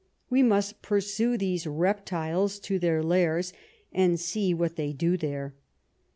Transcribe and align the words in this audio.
We 0.31 0.41
must 0.41 0.81
pursue 0.81 1.37
these 1.37 1.67
reptiles 1.67 2.57
to 2.61 2.79
their 2.79 3.03
lairs 3.03 3.53
and 3.93 4.19
see 4.19 4.51
what 4.51 4.75
they 4.75 4.93
do 4.93 5.15
there. 5.15 5.53